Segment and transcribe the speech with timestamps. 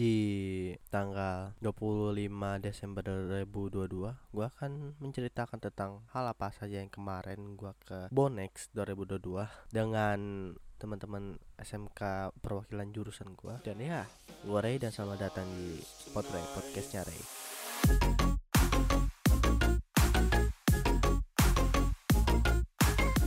[0.00, 0.16] di
[0.88, 2.16] tanggal 25
[2.64, 9.44] Desember 2022 gua akan menceritakan tentang hal apa saja yang kemarin gua ke Bonex 2022
[9.68, 10.16] dengan
[10.80, 13.60] teman-teman SMK perwakilan jurusan gua.
[13.60, 14.08] Dan ya
[14.48, 15.84] gua Ray dan selamat datang di
[16.16, 17.20] Potray podcastnya Ray.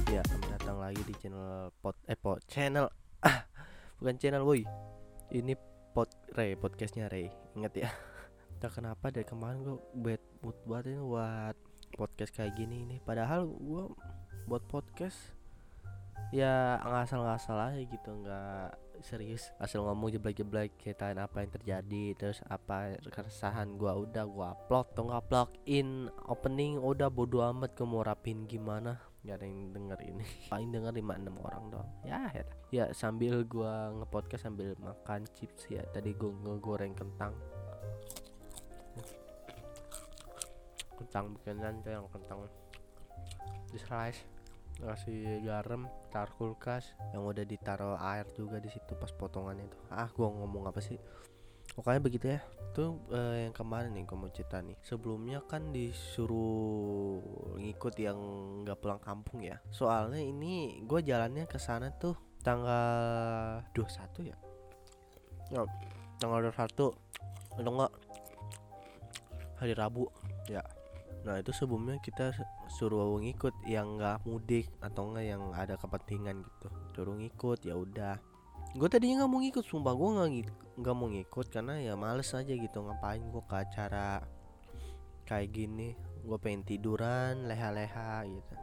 [0.10, 2.90] Ya selamat datang lagi di channel pot eh pot channel
[3.22, 3.46] ah
[4.02, 4.66] bukan channel woi.
[5.30, 7.30] Ini pot Ray podcastnya Ray.
[7.54, 7.90] Ingat ya.
[8.64, 11.56] Tak kenapa dari kemarin gua bad mood banget ini buat
[12.00, 12.98] podcast kayak gini ini.
[13.04, 13.92] Padahal gua
[14.48, 15.20] buat podcast
[16.34, 18.10] ya ngasal-ngasal aja gitu.
[18.24, 19.52] Nggak serius.
[19.60, 24.96] Asal ngomong jeblek-jeblek ceritain apa yang terjadi terus apa keresahan gua udah gua upload.
[24.96, 29.72] Atau nggak upload in opening udah bodo amat gue mau rapin gimana nggak ada yang
[29.72, 30.26] denger ini.
[30.52, 31.90] Paling denger lima enam orang doang.
[32.04, 35.84] Ya ya ya sambil gua ngepodcast sambil makan chips ya.
[35.96, 37.32] Tadi gua ngegoreng kentang.
[41.00, 42.46] Kentang bikinan tuh yang kentang.
[43.72, 44.28] Di slice.
[44.84, 46.92] Kasih garam taruh kulkas.
[47.16, 51.00] Yang udah ditaruh air juga di situ pas potongan itu ah gua ngomong apa sih
[51.74, 52.42] pokoknya begitu ya.
[52.74, 54.78] Tuh eh, yang kemarin nih gua mau cerita nih.
[54.82, 57.22] Sebelumnya kan disuruh
[57.58, 58.18] ngikut yang
[58.66, 59.62] nggak pulang kampung ya.
[59.70, 64.38] Soalnya ini gue jalannya ke sana tuh tanggal 21 ya?
[65.54, 65.62] Ya
[66.18, 66.96] tanggal 21
[67.60, 67.94] atau enggak
[69.62, 70.10] hari Rabu.
[70.50, 70.64] Ya.
[71.24, 72.36] Nah itu sebelumnya kita
[72.68, 76.68] suruh ngikut yang nggak mudik atau enggak yang ada kepentingan gitu.
[76.98, 78.33] Suruh ngikut ya udah
[78.74, 80.30] gue tadinya nggak mau ngikut sumpah gue nggak
[80.82, 84.26] nggak mau ngikut karena ya males aja gitu ngapain gue ke acara
[85.30, 85.94] kayak gini?
[86.24, 88.56] Gue pengen tiduran leha-leha gitu.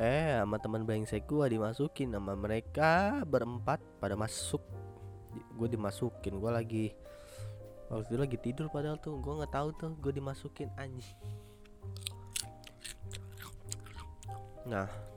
[0.00, 4.62] Eh sama teman brengsek gue dimasukin sama mereka berempat pada masuk.
[5.58, 6.86] Gue dimasukin gue lagi
[7.90, 11.18] waktu itu lagi tidur padahal tuh gue nggak tahu tuh gue dimasukin anjing.
[14.70, 15.11] Nah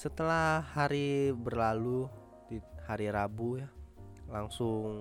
[0.00, 2.08] setelah hari berlalu
[2.48, 2.56] di
[2.88, 3.68] hari Rabu ya
[4.32, 4.96] langsung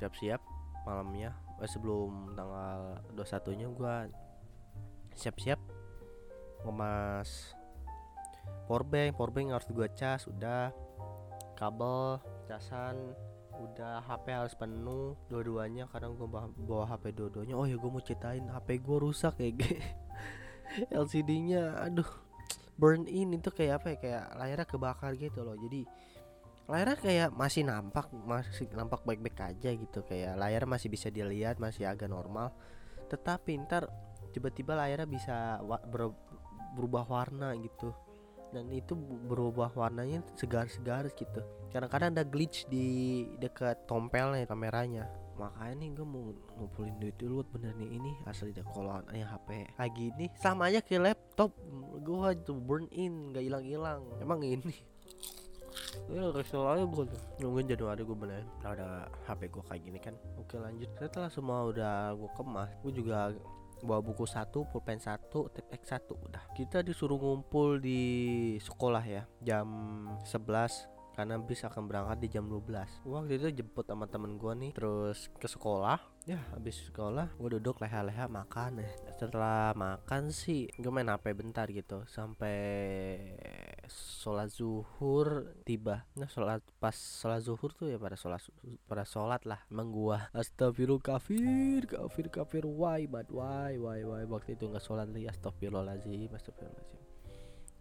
[0.00, 0.40] siap-siap
[0.88, 1.36] malamnya.
[1.60, 3.96] Eh, sebelum tanggal 21 nya gue
[5.20, 5.60] siap-siap
[6.64, 7.52] ngemas
[8.64, 10.72] powerbank powerbank harus gue cas udah.
[11.60, 12.96] Kabel casan
[13.60, 14.00] udah.
[14.00, 15.84] HP harus penuh dua-duanya.
[15.92, 17.52] Kadang gue bawa, HP dua-duanya.
[17.52, 19.60] Oh ya gue mau ceritain HP gue rusak kayak
[20.88, 22.29] LCD-nya aduh
[22.80, 25.52] burn in itu kayak apa ya kayak layarnya kebakar gitu loh.
[25.60, 25.84] Jadi
[26.64, 30.00] layarnya kayak masih nampak masih nampak baik-baik aja gitu.
[30.08, 32.56] Kayak layar masih bisa dilihat masih agak normal.
[33.12, 33.92] Tetapi ntar
[34.32, 35.36] tiba-tiba layarnya bisa
[36.72, 37.92] berubah warna gitu
[38.50, 41.40] dan itu berubah warnanya segar-segar gitu.
[41.70, 45.06] Kadang-kadang ada glitch di dekat tompelnya kameranya.
[45.40, 49.24] Makanya nih gue mau ngumpulin duit dulu buat bener nih ini asli deh kalau ya
[49.24, 49.72] HP.
[49.80, 51.56] Lagi ini sama aja kayak laptop.
[52.04, 54.04] Gue tuh burn in nggak hilang-hilang.
[54.20, 54.76] Emang ini.
[56.12, 57.20] Ya kesel aja gue tuh.
[57.40, 60.14] Nungguin Januari gue bener ada HP gue kayak gini kan.
[60.36, 60.90] Oke lanjut.
[61.00, 63.32] Setelah semua udah gue kemas gue juga
[63.82, 66.52] bawa buku satu, pulpen satu, tip X satu udah.
[66.52, 68.02] Kita disuruh ngumpul di
[68.60, 69.66] sekolah ya jam
[70.24, 74.72] 11 karena bis akan berangkat di jam 12 waktu itu jemput sama temen gue nih
[74.72, 76.00] terus ke sekolah.
[76.24, 78.80] Ya habis sekolah gue duduk leha-leha makan.
[78.80, 82.56] Ya setelah makan sih gue main HP bentar gitu sampai
[83.90, 86.06] sholat zuhur tiba.
[86.14, 88.40] Nah sholat pas sholat zuhur tuh ya pada sholat
[88.86, 94.54] pada sholat lah emang gua astagfirullah kafir kafir kafir why bad why why why waktu
[94.54, 97.00] itu nggak sholat lagi astagfirullahaladzim astagfirullahaladzim.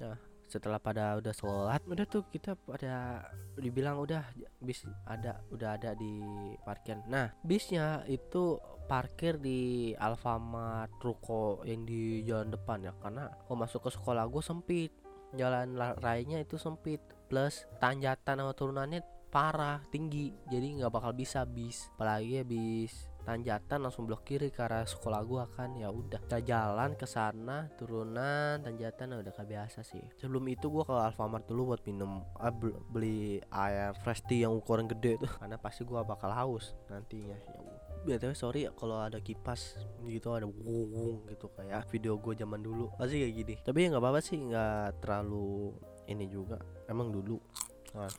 [0.02, 0.18] Nah
[0.50, 3.22] setelah pada udah sholat udah tuh kita pada
[3.54, 4.26] dibilang udah
[4.58, 6.18] bis ada udah ada di
[6.66, 6.98] parkir.
[7.06, 8.58] Nah bisnya itu
[8.90, 14.42] parkir di Alfamart Ruko yang di jalan depan ya karena kalau masuk ke sekolah gue
[14.42, 14.90] sempit
[15.38, 20.34] jalan rayanya itu sempit plus tanjatan atau turunannya parah tinggi.
[20.50, 21.90] Jadi nggak bakal bisa bis.
[21.96, 25.78] Apalagi ya bis tanjatan langsung blok kiri ke arah sekolah gua kan.
[25.78, 30.02] Ya udah kita jalan ke sana turunan tanjatan udah kayak biasa sih.
[30.18, 32.50] Sebelum itu gua ke Alfamart dulu buat minum ah,
[32.90, 35.32] beli air fresh tea yang ukuran gede tuh.
[35.38, 37.38] Karena pasti gua bakal haus nantinya.
[37.38, 37.60] Ya
[38.06, 39.76] btw sorry ya kalau ada kipas
[40.08, 43.56] gitu ada wung gitu kayak video gue zaman dulu pasti kayak gini.
[43.60, 45.76] Tapi ya nggak apa-apa sih nggak terlalu
[46.08, 46.58] ini juga
[46.88, 47.38] emang dulu.
[47.96, 48.12] Nah.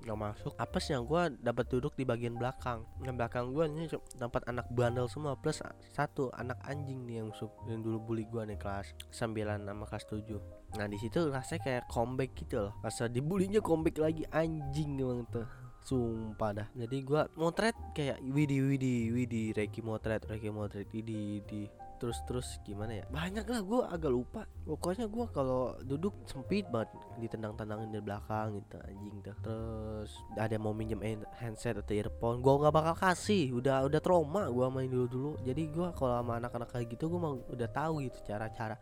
[0.00, 0.56] nggak masuk.
[0.56, 2.88] Apesnya gue dapat duduk di bagian belakang?
[3.04, 3.84] Yang belakang gue ini
[4.16, 5.60] tempat anak bandel semua plus
[5.92, 7.28] satu anak anjing nih yang
[7.68, 10.40] yang dulu bully gue nih kelas 9 sama kelas 7
[10.80, 12.72] nah di situ rasanya kayak comeback gitu loh.
[12.80, 15.44] Rasa dibulinya comeback lagi anjing emang tuh
[15.84, 16.68] Sumpah dah.
[16.76, 21.64] Jadi gua motret kayak Widi Widi Widi Reiki motret Reiki motret Widi Widi.
[22.00, 23.04] Terus terus gimana ya?
[23.12, 24.48] Banyak lah gue agak lupa.
[24.64, 30.64] Pokoknya gue kalau duduk sempit banget ditendang-tendangin dari belakang gitu anjing tuh terus ada yang
[30.64, 30.96] mau minjem
[31.36, 33.52] handset atau earphone gue nggak bakal kasih.
[33.52, 37.20] Udah udah trauma gue main dulu dulu jadi gue kalau sama anak-anak kayak gitu gue
[37.20, 38.80] mau udah tahu gitu cara-cara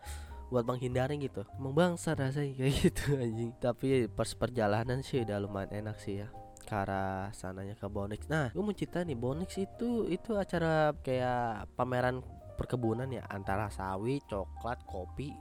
[0.55, 1.43] buat menghindari gitu.
[1.59, 3.51] Emang bangsa rasanya kayak gitu anjing.
[3.59, 6.31] Tapi pas perjalanan sih udah lumayan enak sih ya
[6.69, 8.29] ke arah sananya ke Bonix.
[8.29, 12.20] Nah, gue mau cerita nih Bonix itu itu acara kayak pameran
[12.61, 15.32] perkebunan ya antara sawi, coklat, kopi.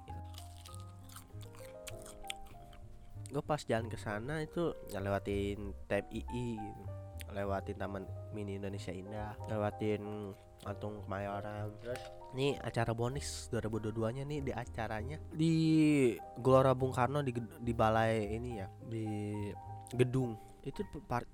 [3.28, 6.56] Gue pas jalan ke sana itu ya lewatin TMII.
[7.36, 10.32] Lewatin Taman Mini Indonesia Indah, lewatin
[10.64, 11.76] Patung Kemayoran.
[11.84, 12.00] Terus
[12.40, 15.54] ini acara Bonix 2022 nya nih di acaranya di
[16.40, 19.06] Gelora Bung Karno di di balai ini ya, di
[19.92, 20.84] gedung itu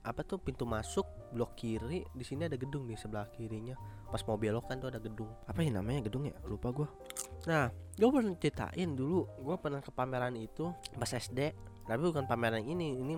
[0.05, 3.73] apa tuh pintu masuk blok kiri di sini ada gedung nih sebelah kirinya.
[4.13, 5.29] Pas mau belok kan tuh ada gedung.
[5.49, 6.37] Apa ya namanya gedung ya?
[6.45, 6.87] Lupa gue
[7.43, 9.25] nah gue pernah ceritain dulu.
[9.41, 13.17] Gue pernah ke pameran itu pas SD tapi bukan pameran ini ini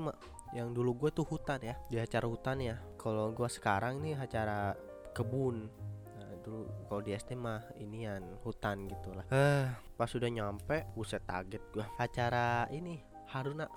[0.56, 1.76] yang dulu gue tuh hutan ya.
[1.92, 2.80] Di acara hutan ya.
[2.96, 4.74] Kalau gue sekarang nih acara
[5.12, 5.68] kebun.
[6.16, 9.68] Nah, dulu kalau di SD mah inian hutan gitulah eh.
[10.00, 13.04] Pas sudah nyampe buset target gue acara ini
[13.36, 13.68] Haruna.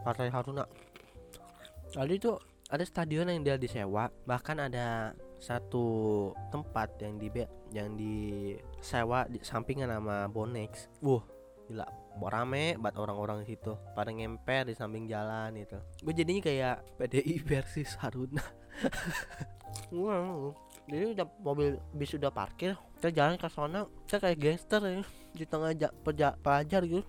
[0.00, 0.64] Partai Haruna
[1.94, 2.32] Lalu itu
[2.70, 7.28] ada stadion yang dia disewa, bahkan ada satu tempat yang di
[7.70, 10.88] yang disewa di sampingan sama Bonex.
[11.04, 11.22] Wuh,
[11.68, 11.86] gila
[12.30, 17.42] rame banget orang-orang di situ pada ngemper di samping jalan itu gue jadinya kayak PDI
[17.42, 18.44] versus Haruna.
[19.90, 20.54] Wow
[20.84, 25.00] jadi udah mobil bis udah parkir kita jalan ke sana kita kayak gangster ya
[25.32, 25.72] di tengah
[26.44, 27.04] pelajar gitu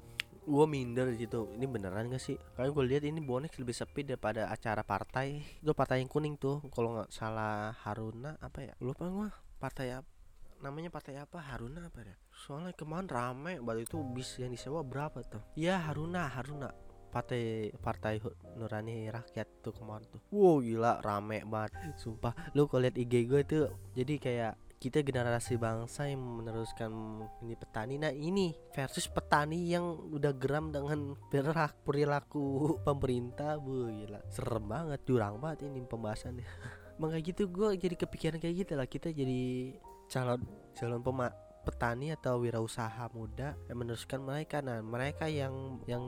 [0.45, 2.37] gue minder gitu ini beneran gak sih?
[2.53, 5.41] Karena gue lihat ini bonek lebih sepi daripada acara partai.
[5.59, 8.73] Itu partai yang kuning tuh kalau nggak salah Haruna apa ya?
[8.79, 10.15] Lupa gue partai apa
[10.63, 11.37] namanya partai apa?
[11.41, 12.15] Haruna apa ya?
[12.31, 15.41] Soalnya kemarin rame waktu itu bis yang disewa berapa tuh?
[15.57, 16.71] Ya Haruna Haruna.
[17.11, 18.19] Partai partai
[18.59, 20.21] Nurani Rakyat tuh kemarin tuh.
[20.33, 21.95] Wow gila rame banget.
[21.97, 24.53] Sumpah lu kalau lihat IG gue tuh jadi kayak
[24.85, 27.97] kita generasi bangsa yang meneruskan ini petani.
[27.97, 29.81] Nah ini versus petani yang
[30.13, 32.45] udah geram dengan perilaku perilaku
[32.87, 34.21] pemerintah bu gila.
[34.29, 36.45] Serem banget jurang banget ini pembahasannya.
[37.01, 38.85] Makanya gitu gue jadi kepikiran kayak gitu lah.
[38.85, 39.73] Kita jadi
[40.05, 40.45] calon
[40.77, 41.33] calon pema
[41.65, 44.61] petani atau wirausaha muda yang meneruskan mereka.
[44.61, 46.05] Nah mereka yang yang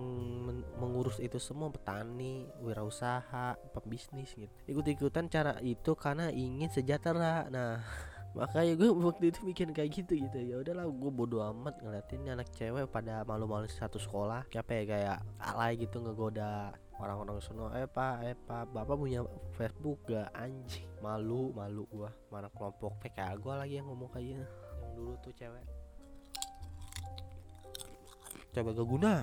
[0.78, 4.54] mengurus itu semua petani wirausaha pembisnis gitu.
[4.70, 7.50] Ikut-ikutan cara itu karena ingin sejahtera.
[7.50, 7.82] Nah
[8.38, 12.54] makanya gue waktu itu bikin kayak gitu gitu ya udahlah gue bodo amat ngeliatin anak
[12.54, 18.26] cewek pada malu-malu satu sekolah kayak ya kayak alay gitu ngegoda orang-orang sono eh pak
[18.26, 19.22] eh pak bapak punya
[19.54, 22.10] Facebook gak anjing malu malu gua.
[22.34, 24.46] Mana kelompok PK gua lagi yang ngomong kayak yang
[24.98, 25.66] dulu tuh cewek.
[28.54, 29.14] Coba gak guna.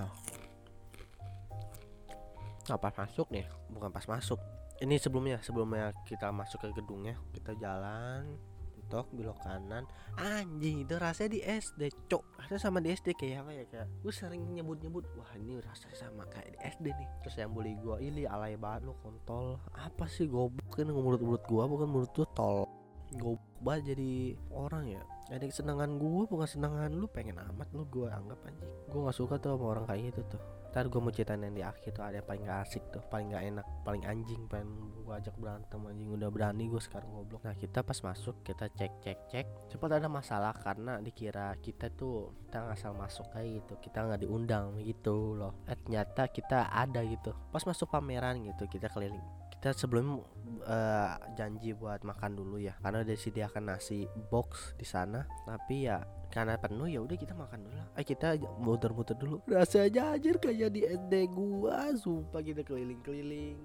[2.65, 3.45] Nah, pas masuk nih.
[3.69, 4.39] Bukan pas masuk.
[4.79, 8.54] Ini sebelumnya sebelumnya kita masuk ke gedungnya kita jalan
[8.85, 9.89] mentok belok kanan.
[10.21, 12.37] Anjing itu rasanya di SD cok.
[12.37, 15.97] Rasanya sama di SD kayak apa ya kayak gue sering nyebut nyebut wah ini rasanya
[15.97, 17.09] sama kayak di SD nih.
[17.25, 19.57] Terus yang bully gue ini alay banget lo kontol.
[19.73, 20.69] Apa sih goblok?
[20.69, 22.69] Kan mulut mulut gue bukan mulut tuh tol.
[23.17, 25.01] Goblok banget jadi orang ya.
[25.33, 28.69] Ada kesenangan gue bukan senangan lu pengen amat lu gue anggap anjing.
[28.93, 30.41] Gue nggak suka tuh sama orang kayak gitu tuh
[30.75, 33.31] ntar gue mau ceritain yang di akhir tuh ada yang paling gak asik tuh paling
[33.31, 37.47] gak enak paling anjing pengen gue ajak berantem anjing udah berani gue sekarang goblok.
[37.47, 42.35] Nah kita pas masuk kita cek cek cek cepat ada masalah karena dikira kita tuh
[42.43, 45.63] kita ngasal masuk kayak gitu kita nggak diundang gitu loh.
[45.63, 47.31] Eh ternyata kita ada gitu.
[47.55, 49.23] Pas masuk pameran gitu kita keliling
[49.65, 50.21] kita sebelum
[50.61, 56.05] uh, janji buat makan dulu ya karena udah disediakan nasi box di sana tapi ya
[56.29, 57.89] karena penuh ya udah kita makan dulu lah.
[57.97, 59.41] Eh kita muter-muter dulu.
[59.49, 63.57] Rasanya aja kayak di SD gua, sumpah kita keliling-keliling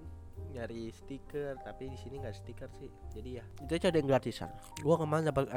[0.57, 3.45] nyari stiker tapi di sini nggak stiker sih jadi ya.
[3.61, 4.49] Itu aja yang gratisan
[4.81, 5.53] gua kemarin dapat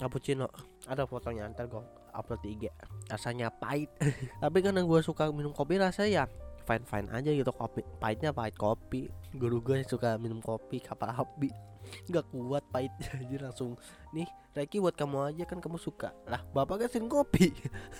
[0.00, 0.48] cappuccino.
[0.88, 1.84] Ada fotonya ntar gua
[2.16, 2.72] upload di IG
[3.12, 3.92] rasanya pahit.
[4.40, 8.56] Tapi karena gua suka minum kopi rasanya ya fine fine aja gitu kopi pahitnya pahit
[8.56, 9.12] kopi.
[9.36, 11.52] Guru gue suka minum kopi kapal api.
[12.08, 13.76] Nggak kuat pahit jadi langsung
[14.16, 16.14] nih Reki buat kamu aja kan kamu suka.
[16.30, 17.50] Lah bapak kan kopi.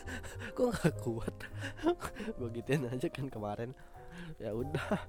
[0.57, 1.35] Kok nggak kuat?
[2.39, 3.75] Gue gituin aja kan kemarin.
[4.39, 5.03] Ya udah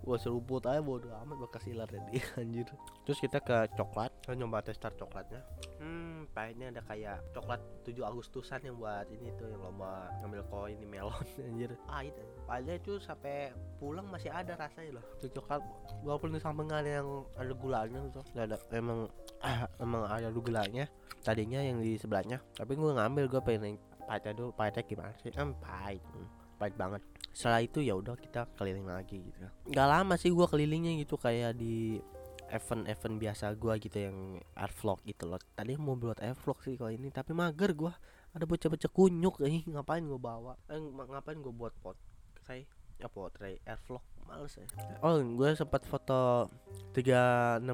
[0.00, 2.68] gua seruput aja bodo amat bekas ilar tadi anjir.
[3.04, 4.10] Terus kita ke coklat.
[4.24, 5.44] Kita nyoba testar coklatnya.
[5.78, 10.76] Hmm pahitnya ada kayak coklat 7 Agustusan yang buat ini tuh yang lomba ngambil koin
[10.80, 11.76] di melon anjir.
[11.84, 12.14] Pahit
[12.48, 15.04] pahitnya itu sampai pulang masih ada rasanya loh.
[15.20, 15.60] Itu coklat
[16.00, 18.24] walaupun di samping ada yang ada gulanya tuh.
[18.32, 18.98] Nggak ada emang
[19.44, 20.84] ah, emang ada gulanya
[21.20, 22.40] tadinya yang di sebelahnya.
[22.56, 25.32] Tapi gua ngambil gua pengen pahitnya dulu pahitnya gimana sih?
[25.36, 26.28] Em pahit Hmm,
[26.64, 27.02] pahit banget.
[27.36, 29.44] Setelah itu ya udah kita keliling lagi gitu.
[29.68, 32.00] Nggak lama sih gua kelilingnya gitu kayak di
[32.48, 35.36] event-event biasa gua gitu yang air vlog gitu loh.
[35.52, 37.92] Tadi mau buat air vlog sih kalau ini tapi mager gua.
[38.32, 40.52] Ada bocah-bocah kunyuk eh ngapain gua bawa?
[40.72, 42.00] Eh, ng- ngapain gua buat pot
[42.48, 42.64] saya?
[42.96, 44.66] Ya potret air vlog males ya.
[45.00, 46.48] Oh gue sempat foto
[46.94, 47.64] 360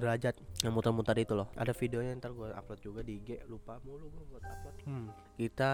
[0.00, 1.48] derajat yang muter-muter itu loh.
[1.56, 4.76] Ada videonya ntar gue upload juga di IG lupa mulu gue buat upload.
[4.88, 5.08] Hmm.
[5.40, 5.72] kita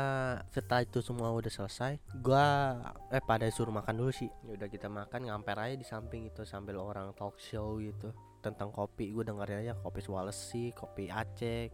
[0.50, 2.78] setelah itu semua udah selesai gua
[3.10, 4.30] eh pada suruh makan dulu sih.
[4.46, 8.14] Ya udah kita makan ngamper aja di samping itu sambil orang talk show gitu.
[8.42, 11.70] Tentang kopi gue dengerin aja kopi Sulawesi kopi Aceh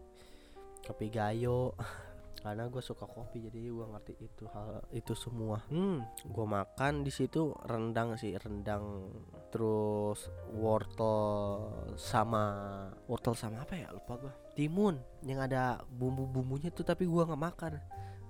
[0.83, 1.71] kopi Gayo
[2.43, 5.63] karena gue suka kopi jadi gue ngerti itu hal itu semua.
[5.71, 6.03] Hmm.
[6.27, 9.07] Gue makan di situ rendang sih rendang
[9.47, 11.15] terus wortel
[11.95, 12.43] sama
[13.07, 13.87] wortel sama apa ya?
[13.95, 17.71] Lupa gue timun yang ada bumbu-bumbunya tuh tapi gua nggak makan.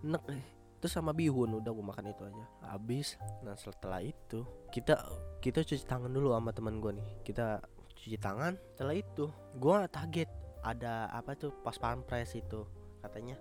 [0.05, 0.45] Nek eh.
[0.77, 2.45] terus sama bihun udah gue makan itu aja.
[2.69, 3.17] Habis.
[3.41, 4.99] Nah setelah itu kita
[5.41, 7.09] kita cuci tangan dulu sama teman gue nih.
[7.25, 7.65] Kita
[7.97, 8.53] cuci tangan.
[8.77, 9.25] Setelah itu
[9.57, 10.29] gua kaget
[10.61, 11.49] ada apa tuh?
[11.65, 12.61] Pas pampres itu
[13.03, 13.35] katanya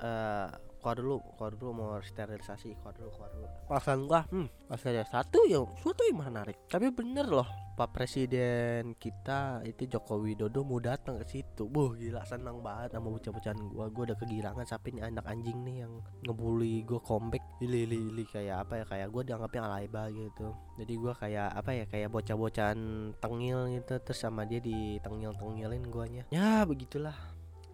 [0.00, 0.48] eh
[0.84, 5.48] keluar dulu keluar dulu mau sterilisasi keluar dulu keluar dulu pasan gua hmm ada satu
[5.48, 11.18] yang suatu yang menarik tapi bener loh Pak Presiden kita itu Joko Widodo mau datang
[11.18, 11.66] ke situ.
[11.66, 13.90] Buh gila senang banget sama bocah-bocahan gua.
[13.90, 17.42] Gua udah kegirangan sampai nih anak anjing nih yang ngebully gua comeback.
[17.58, 20.54] Ili ili ili kayak apa ya kayak gua dianggapnya alaiba gitu.
[20.78, 22.78] Jadi gua kayak apa ya kayak bocah-bocahan
[23.18, 26.22] tengil gitu terus sama dia ditengil-tengilin guanya.
[26.30, 27.18] Ya begitulah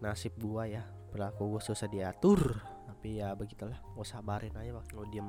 [0.01, 0.81] nasib gua ya.
[1.11, 2.59] Berlaku gua susah diatur.
[2.87, 3.79] Tapi ya begitulah.
[3.95, 5.29] Gua sabarin aja waktu diem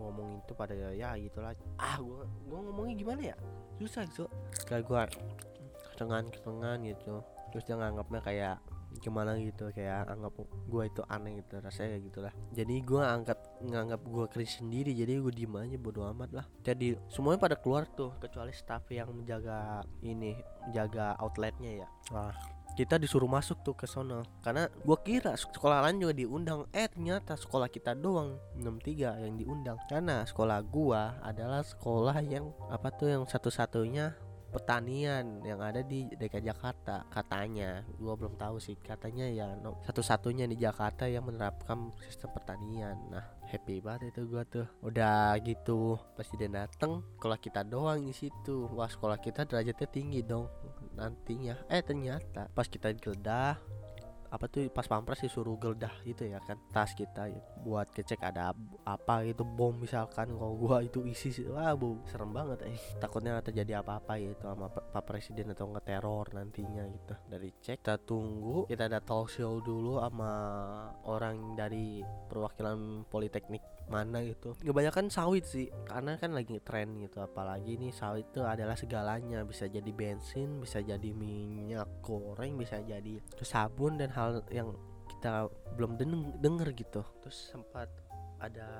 [0.00, 1.52] ngomong itu pada ya gitulah.
[1.76, 3.36] Ah gua gua ngomongnya gimana ya?
[3.76, 4.26] Susah so
[4.64, 5.04] kayak gua
[5.92, 7.20] ketengan ketengan gitu.
[7.52, 8.56] Terus dia nganggapnya kayak
[8.98, 10.34] gimana gitu kayak anggap
[10.66, 12.32] gua itu aneh gitu rasanya kayak gitulah.
[12.50, 16.46] Jadi gua angkat nganggap gua cringe sendiri jadi gua diem aja bodo amat lah.
[16.66, 20.34] Jadi semuanya pada keluar tuh kecuali staff yang menjaga ini
[20.66, 21.88] menjaga outletnya ya.
[22.10, 22.34] Wah
[22.80, 24.24] kita disuruh masuk tuh ke sono.
[24.40, 26.64] Karena gua kira sekolah lain juga diundang.
[26.72, 29.76] Eh ternyata sekolah kita doang 63 yang diundang.
[29.84, 34.16] Karena sekolah gua adalah sekolah yang apa tuh yang satu-satunya
[34.50, 37.84] pertanian yang ada di DKI Jakarta katanya.
[38.00, 42.96] Gua belum tahu sih katanya ya no, satu-satunya di Jakarta yang menerapkan sistem pertanian.
[43.12, 44.64] Nah happy banget itu gua tuh.
[44.80, 48.72] Udah gitu presiden dateng sekolah kita doang di situ.
[48.72, 50.48] Wah sekolah kita derajatnya tinggi dong
[50.96, 51.56] nantinya.
[51.68, 53.58] Eh ternyata pas kita geledah
[54.30, 58.54] apa tuh pas pampres disuruh geledah gitu ya kan tas kita gitu, buat ngecek ada
[58.86, 62.78] apa gitu bom misalkan kalau gua itu isi wah bu serem banget eh.
[63.02, 67.14] Takutnya terjadi apa-apa gitu sama pak presiden atau nggak teror nantinya gitu.
[67.26, 70.32] Dari cek kita tunggu kita ada talk show dulu sama
[71.10, 71.98] orang dari
[72.30, 74.54] perwakilan politeknik mana gitu.
[74.62, 79.42] Kebanyakan sawit sih karena kan lagi tren gitu apalagi nih sawit itu adalah segalanya.
[79.42, 84.72] Bisa jadi bensin bisa jadi minyak goreng bisa jadi sabun dan hal yang
[85.10, 87.02] kita belum deng- denger gitu.
[87.20, 87.90] Terus sempat
[88.40, 88.70] ada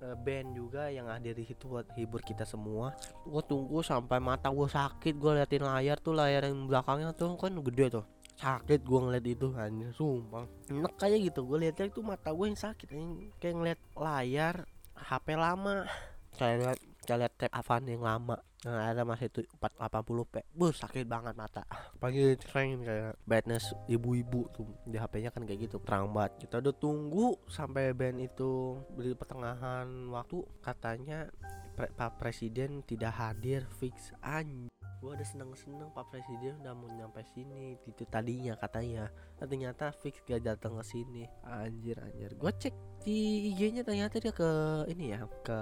[0.00, 2.96] eh, band juga yang hadir di situ buat hibur kita semua.
[3.28, 7.52] Gue tunggu sampai mata gue sakit gue liatin layar tuh layar yang belakangnya tuh kan
[7.60, 10.44] gede tuh sakit gue ngeliat itu anjir sumpah.
[10.68, 13.32] Enak kayak gitu gue liatnya itu mata gue yang sakit anjing.
[13.40, 14.54] kayak ngeliat layar
[14.96, 15.88] HP lama.
[16.36, 18.36] Kayak liat kayak liat tab Avan yang lama.
[18.66, 21.62] Nah, ada masih itu 480p Buh sakit banget mata.
[22.02, 26.74] Pagi sering kayak brightness ibu-ibu tuh di HP-nya kan kayak gitu terang banget kita udah
[26.74, 31.30] tunggu sampai band itu di pertengahan waktu katanya
[31.76, 34.72] Pak Presiden tidak hadir fix anj
[35.06, 40.20] gua udah seneng-seneng Pak Presiden udah mau nyampe sini itu tadinya katanya nah, ternyata fix
[40.24, 41.24] gak datang ke sini.
[41.44, 42.32] Anjir anjir.
[42.36, 42.72] Gua cek
[43.06, 44.50] di IG-nya ternyata dia ke
[44.90, 45.58] ini ya ke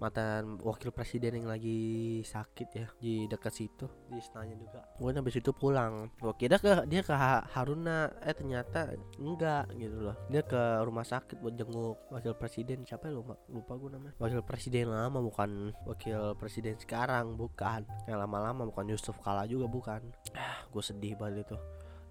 [0.00, 1.78] mantan wakil presiden yang lagi
[2.24, 3.84] sakit ya di dekat situ.
[4.08, 4.80] Di istananya juga.
[4.96, 6.08] Gue habis itu pulang.
[6.16, 8.08] Gue kira ke dia ke Ha- Haruna.
[8.24, 10.16] Eh ternyata enggak gitu loh.
[10.32, 12.88] Dia ke rumah sakit buat jenguk wakil presiden.
[12.88, 13.20] Siapa ya?
[13.20, 14.14] Lupa lupa gue namanya.
[14.16, 17.84] Wakil presiden lama bukan wakil presiden sekarang bukan.
[18.08, 20.00] Yang lama-lama bukan Yusuf Kala juga bukan.
[20.32, 21.58] Ah gue sedih banget itu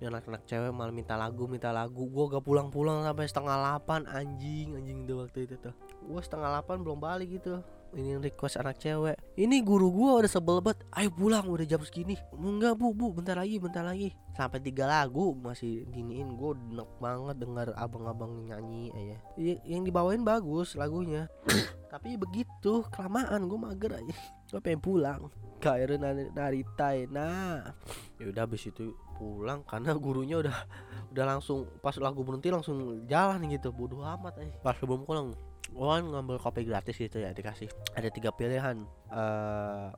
[0.07, 2.09] anak-anak cewek malah minta lagu minta lagu.
[2.09, 5.73] Gue gak pulang-pulang sampai setengah delapan anjing anjing itu waktu itu tuh.
[6.05, 7.61] Gue setengah delapan belum balik gitu.
[7.91, 9.19] Ini request anak cewek.
[9.35, 10.87] Ini guru gua udah sebel banget.
[10.95, 12.15] Ayo pulang udah jam segini.
[12.31, 14.15] Enggak bu bu bentar lagi bentar lagi.
[14.31, 19.17] Sampai tiga lagu masih giniin gue enak banget dengar abang-abang nyanyi aja.
[19.67, 21.27] Yang dibawain bagus lagunya.
[21.91, 24.15] Tapi begitu kelamaan gue mager aja.
[24.47, 25.27] Gue pengen pulang.
[25.59, 27.75] Kayak nari naritai nah
[28.17, 30.57] ya udah habis itu pulang karena gurunya udah
[31.13, 33.69] udah langsung pas lagu berhenti langsung jalan gitu.
[33.69, 35.37] Bodoh amat aja pas sebelum pulang
[35.71, 37.69] gue kan ngambil kopi gratis gitu ya dikasih.
[37.93, 38.81] Ada tiga pilihan
[39.13, 39.93] uh,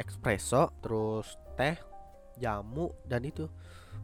[0.00, 1.76] espresso terus teh
[2.40, 3.44] jamu dan itu.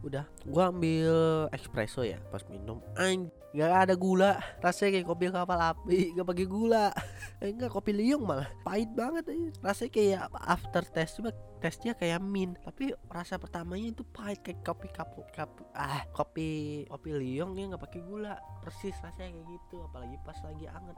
[0.05, 2.77] Udah gua ambil espresso ya pas minum.
[2.93, 4.41] Anj Gak ada gula.
[4.65, 6.89] Rasanya kayak kopi kapal api Gak pakai gula.
[7.43, 8.47] Eh, Enggak kopi liung malah.
[8.63, 11.29] Pahit banget aja Rasanya kayak after test Cuma
[11.63, 17.09] tesnya kayak min Tapi rasa pertamanya itu pahit Kayak kopi kapu, kapu Ah kopi Kopi
[17.15, 18.35] liung ya gak pakai gula.
[18.59, 20.97] Persis rasanya kayak gitu Apalagi pas lagi anget.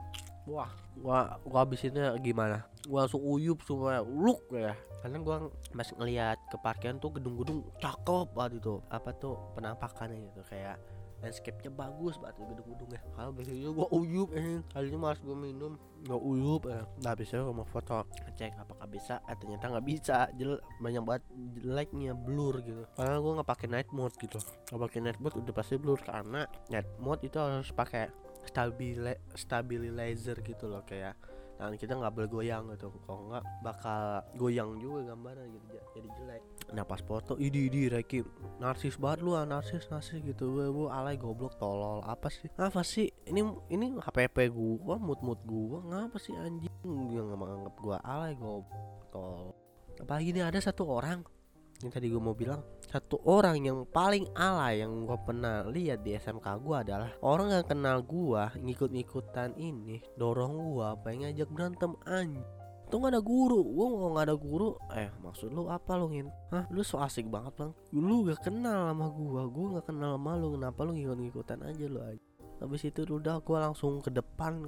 [0.50, 2.66] Wah Gua, gua habisinnya gimana?
[2.82, 4.74] Gua langsung uyup semua Look ya.
[5.06, 5.36] Karena gua
[5.70, 8.82] masih ngeliat ke parkiran tuh gedung-gedung Cakep banget itu.
[8.90, 10.82] Apa tuh penampakannya gitu Kayak
[11.26, 15.74] landscape-nya bagus banget gedung-gedungnya kalau biasanya gua uyup eh kali ini malas gua minum.
[16.06, 18.06] Gak uyup eh nah bisa gua mau foto.
[18.38, 19.18] Cek apakah bisa?
[19.26, 20.30] Eh ternyata nggak bisa.
[20.38, 21.22] Jel banyak banget
[21.58, 22.86] jeleknya blur gitu.
[22.94, 24.38] Karena gua nggak pakai night mode gitu.
[24.38, 28.06] Kalau pakai night mode udah pasti blur karena night mode itu harus pakai
[28.46, 31.18] stabile stabilizer gitu loh kayak
[31.56, 32.92] Nah kita nggak boleh goyang gitu.
[33.08, 35.66] Kalau nggak bakal goyang juga gambarnya gitu
[35.96, 36.42] Jadi jelek
[36.74, 38.26] Nah pas foto Idi idi Reki
[38.58, 40.50] Narsis banget lu ah Narsis narsis gitu.
[40.56, 42.50] Gue gue alay goblok tolol Apa sih?
[42.58, 43.06] Apa sih?
[43.26, 46.72] Ini ini HPP gua Mood mood gua Ngapa sih anjing?
[46.82, 49.54] Nggak menganggap gua alay goblok tolol.
[49.96, 51.24] Apalagi ini ada satu orang
[51.84, 56.16] yang tadi gue mau bilang satu orang yang paling alay yang gue pernah lihat di
[56.16, 62.40] SMK gue adalah orang yang kenal gue ngikut-ngikutan ini dorong gue pengen ngajak berantem anj
[62.88, 63.60] tuh gak ada guru.
[63.62, 66.28] Gue mau gak ada guru eh maksud lu apa lu ngin?
[66.52, 67.72] Hah lu so asik banget bang.
[67.92, 70.54] Lu gak kenal sama gue gue gak kenal sama lu.
[70.54, 72.22] Kenapa lu ngikut-ngikutan aja lu aja?
[72.62, 74.64] Habis itu udah gue langsung ke depan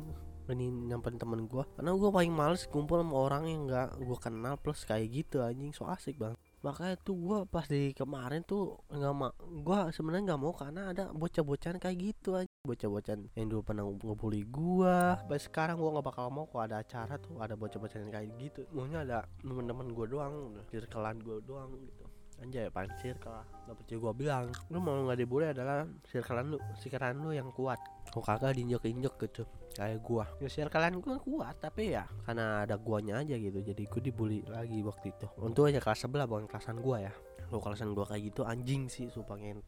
[0.49, 4.57] ini nyamperin temen gue karena gue paling males kumpul sama orang yang gak gue kenal
[4.57, 5.77] plus kayak gitu anjing.
[5.77, 10.43] So asik bang makanya tuh gue pas di kemarin tuh nggak mau gue sebenarnya nggak
[10.43, 15.81] mau karena ada bocah-bocahan kayak gitu aja bocah-bocahan yang dulu pernah ngebully gue sampai sekarang
[15.81, 18.69] gue nggak bakal mau kok ada acara tuh ada bocah-bocahan kayak gitu.
[18.77, 22.05] Maunya ada temen-temen gue doang circlean gue doang gitu.
[22.39, 24.53] Anjay pan circle dapet gue bilang.
[24.69, 27.81] Lu mau nggak dibully adalah circlean lu circlean lu yang kuat.
[28.13, 30.27] Kok kagak diinjek-injek gitu kayak gua.
[30.43, 34.83] Ya kalian gua kuat tapi ya karena ada guanya aja gitu jadi gua dibully lagi
[34.83, 35.27] waktu itu.
[35.39, 37.13] Untuk aja kelas sebelah bukan kelasan gua ya.
[37.55, 39.63] Lo kelasan gua kayak gitu anjing sih su pengen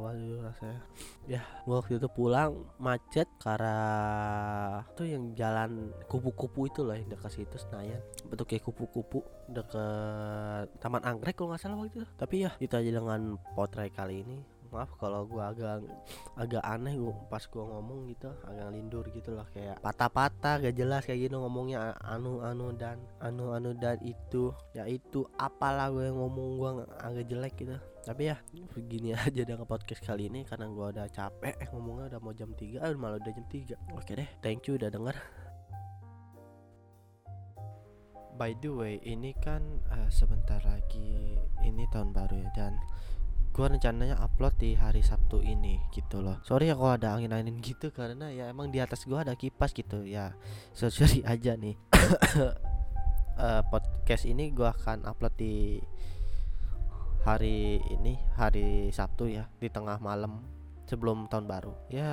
[0.00, 0.80] kontol aja rasanya.
[1.28, 3.76] Ya gua waktu itu pulang macet karena
[4.96, 8.00] tuh yang jalan kupu-kupu itu loh yang dekat situ Senayan.
[8.32, 9.20] Betul kayak kupu-kupu
[9.52, 12.08] deket Taman Anggrek kalau nggak salah waktu itu.
[12.16, 15.84] Tapi ya itu aja dengan potret kali ini maaf kalau gua agak
[16.38, 21.02] agak aneh gua pas gua ngomong gitu agak lindur gitu loh kayak patah-patah gak jelas
[21.04, 26.48] kayak gitu ngomongnya anu anu dan anu anu dan itu ya itu apalah gue ngomong
[26.56, 26.70] gua
[27.02, 27.76] agak jelek gitu.
[28.00, 28.36] Tapi ya
[28.72, 32.80] begini aja dengan podcast kali ini karena gua udah capek ngomongnya udah mau jam 3
[32.80, 35.16] eh malah udah jam 3 oke deh thank you udah denger.
[38.40, 39.60] By the way ini kan
[39.92, 42.72] uh, sebentar lagi ini tahun baru ya dan
[43.50, 46.38] gue rencananya upload di hari Sabtu ini gitu loh.
[46.46, 50.06] Sorry ya kalau ada angin-angin gitu karena ya emang di atas gue ada kipas gitu.
[50.06, 50.38] Ya
[50.72, 51.74] sorry aja nih.
[53.34, 55.82] Uh, podcast ini gue akan upload di
[57.26, 60.46] hari ini hari Sabtu ya di tengah malam
[60.86, 61.74] sebelum tahun baru.
[61.90, 62.10] Ya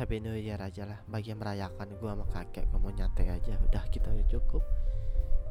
[0.00, 3.52] Happy New Year aja lah bagi yang merayakan gue sama kakek gue mau nyantai aja.
[3.68, 4.64] Udah kita ya cukup.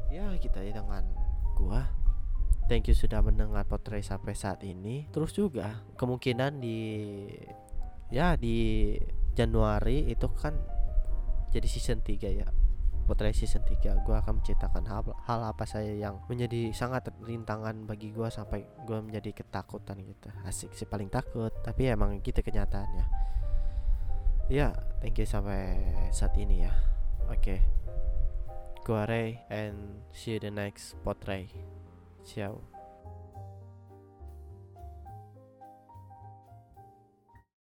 [0.09, 1.05] Ya kita ya dengan
[1.53, 1.81] gue
[2.67, 5.07] Thank you sudah mendengar potret sampai saat ini.
[5.15, 6.79] Terus juga kemungkinan di
[8.11, 8.91] ya di
[9.31, 10.51] Januari itu kan
[11.47, 12.47] jadi season 3 ya.
[13.07, 18.11] Potret season 3 gue akan menceritakan hal, hal apa saya yang menjadi sangat rintangan bagi
[18.11, 23.07] gue sampai gue menjadi ketakutan gitu asik sih paling takut tapi emang gitu kenyataannya
[24.51, 25.79] ya thank you sampai
[26.11, 26.75] saat ini ya
[27.31, 27.59] oke okay.
[28.83, 31.47] gue Ray and see you the next potret
[32.27, 32.76] Ciao.